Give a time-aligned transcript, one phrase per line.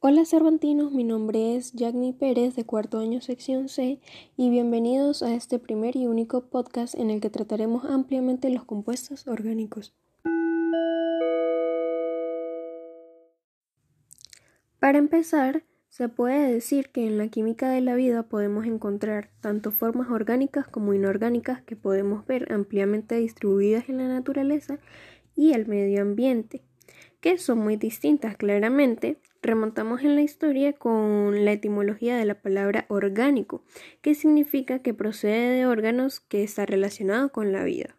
[0.00, 3.98] Hola Cervantinos, mi nombre es Jagni Pérez de cuarto año sección C
[4.36, 9.26] y bienvenidos a este primer y único podcast en el que trataremos ampliamente los compuestos
[9.26, 9.94] orgánicos.
[14.78, 19.70] Para empezar, se puede decir que en la química de la vida podemos encontrar tanto
[19.70, 24.78] formas orgánicas como inorgánicas que podemos ver ampliamente distribuidas en la naturaleza
[25.34, 26.60] y el medio ambiente,
[27.22, 32.84] que son muy distintas claramente, remontamos en la historia con la etimología de la palabra
[32.88, 33.64] orgánico,
[34.02, 37.96] que significa que procede de órganos que está relacionado con la vida.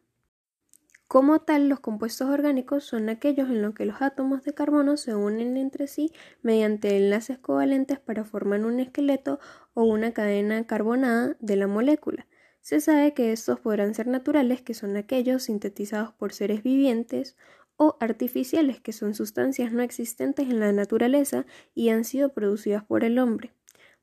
[1.07, 5.15] Como tal, los compuestos orgánicos son aquellos en los que los átomos de carbono se
[5.15, 6.11] unen entre sí
[6.41, 9.39] mediante enlaces covalentes para formar un esqueleto
[9.73, 12.27] o una cadena carbonada de la molécula.
[12.59, 17.37] Se sabe que estos podrán ser naturales, que son aquellos sintetizados por seres vivientes,
[17.77, 23.03] o artificiales, que son sustancias no existentes en la naturaleza y han sido producidas por
[23.03, 23.53] el hombre,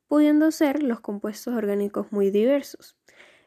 [0.09, 2.97] pudiendo ser los compuestos orgánicos muy diversos.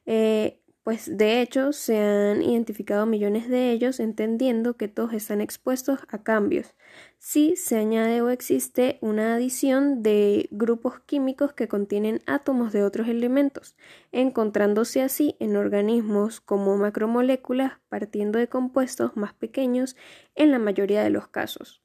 [0.06, 6.00] Eh, pues de hecho se han identificado millones de ellos entendiendo que todos están expuestos
[6.08, 6.76] a cambios.
[7.18, 13.10] Si se añade o existe una adición de grupos químicos que contienen átomos de otros
[13.10, 13.76] elementos,
[14.14, 19.98] encontrándose así en organismos como macromoléculas partiendo de compuestos más pequeños
[20.36, 21.82] en la mayoría de los casos.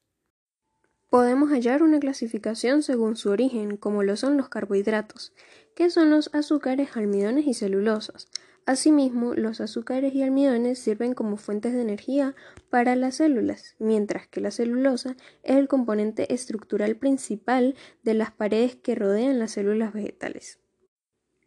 [1.11, 5.33] Podemos hallar una clasificación según su origen, como lo son los carbohidratos,
[5.75, 8.29] que son los azúcares, almidones y celulosas,
[8.65, 12.37] Asimismo, los azúcares y almidones sirven como fuentes de energía
[12.71, 17.75] para las células, mientras que la celulosa es el componente estructural principal
[18.05, 20.61] de las paredes que rodean las células vegetales.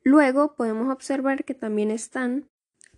[0.03, 2.49] Luego podemos observar que también están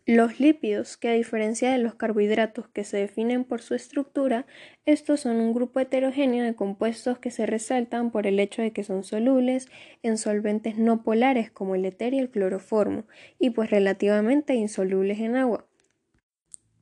[0.07, 4.45] los lípidos, que a diferencia de los carbohidratos que se definen por su estructura,
[4.85, 8.85] estos son un grupo heterogéneo de compuestos que se resaltan por el hecho de que
[8.85, 9.67] son solubles
[10.03, 13.03] en solventes no polares como el éter y el cloroformo,
[13.37, 15.67] y pues relativamente insolubles en agua.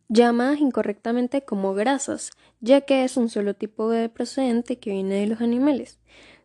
[0.07, 2.29] Llamadas incorrectamente como grasas,
[2.61, 5.99] ya que es un solo tipo de procedente que viene de los animales,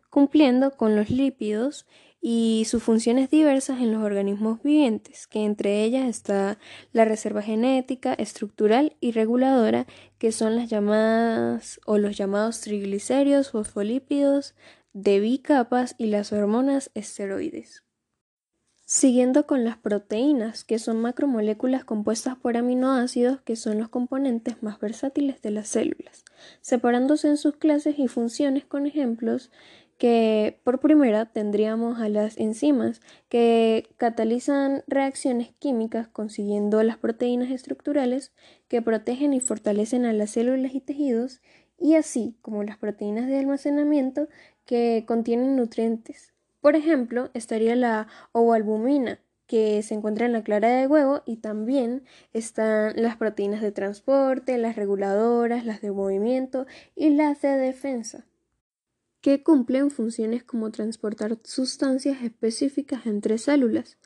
[0.09, 1.85] cumpliendo con los lípidos
[2.21, 6.59] y sus funciones diversas en los organismos vivientes, que entre ellas está
[6.93, 9.87] la reserva genética, estructural y reguladora,
[10.19, 14.53] que son las llamadas o los llamados triglicéridos, fosfolípidos,
[14.93, 17.83] de bicapas y las hormonas esteroides.
[18.85, 24.81] Siguiendo con las proteínas, que son macromoléculas compuestas por aminoácidos, que son los componentes más
[24.81, 26.25] versátiles de las células,
[26.59, 29.49] separándose en sus clases y funciones con ejemplos
[30.01, 38.33] que por primera tendríamos a las enzimas que catalizan reacciones químicas consiguiendo las proteínas estructurales
[38.67, 41.39] que protegen y fortalecen a las células y tejidos
[41.77, 44.27] y así como las proteínas de almacenamiento
[44.65, 46.33] que contienen nutrientes.
[46.61, 52.05] Por ejemplo, estaría la ovalbumina que se encuentra en la clara de huevo y también
[52.33, 58.25] están las proteínas de transporte, las reguladoras, las de movimiento y las de defensa
[59.21, 63.97] que cumplen funciones como transportar sustancias específicas entre células,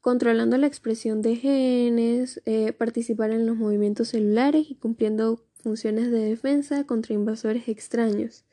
[0.00, 6.20] controlando la expresión de genes, eh, participar en los movimientos celulares y cumpliendo funciones de
[6.20, 8.44] defensa contra invasores extraños,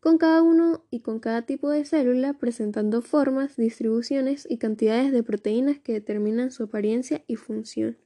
[0.00, 5.22] con cada uno y con cada tipo de célula presentando formas, distribuciones y cantidades de
[5.22, 7.96] proteínas que determinan su apariencia y función.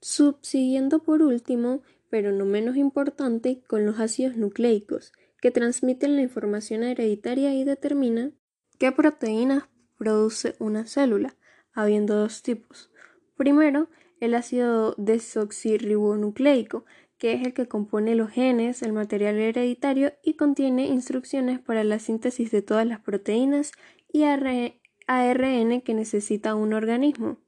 [0.00, 6.82] Subsiguiendo por último, pero no menos importante, con los ácidos nucleicos, que transmiten la información
[6.82, 8.32] hereditaria y determina
[8.78, 9.64] qué proteínas
[9.96, 11.36] produce una célula,
[11.72, 12.90] habiendo dos tipos.
[13.36, 13.88] Primero,
[14.20, 16.84] el ácido desoxirribonucleico,
[17.18, 21.98] que es el que compone los genes, el material hereditario y contiene instrucciones para la
[21.98, 23.72] síntesis de todas las proteínas
[24.12, 27.38] y ARN que necesita un organismo.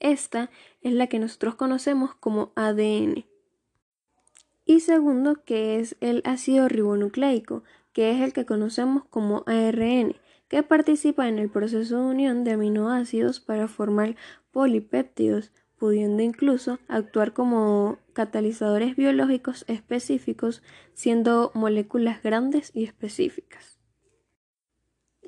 [0.00, 3.26] Esta es la que nosotros conocemos como ADN
[4.68, 10.14] y segundo que es el ácido ribonucleico, que es el que conocemos como ARN,
[10.46, 14.16] que participa en el proceso de unión de aminoácidos para formar
[14.50, 20.62] polipéptidos, pudiendo incluso actuar como catalizadores biológicos específicos,
[20.92, 23.78] siendo moléculas grandes y específicas.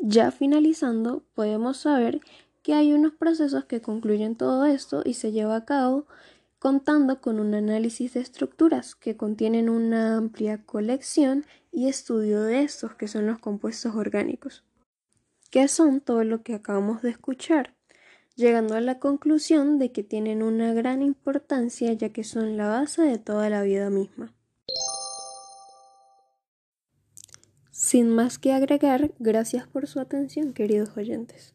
[0.03, 2.21] Ya finalizando, podemos saber
[2.63, 6.07] que hay unos procesos que concluyen todo esto y se lleva a cabo
[6.61, 12.95] contando con un análisis de estructuras que contienen una amplia colección y estudio de estos
[12.95, 14.63] que son los compuestos orgánicos,
[15.51, 17.75] que son todo lo que acabamos de escuchar,
[18.37, 23.03] llegando a la conclusión de que tienen una gran importancia ya que son la base
[23.03, 24.35] de toda la vida misma.
[27.71, 31.55] Sin más que agregar, gracias por su atención, queridos oyentes.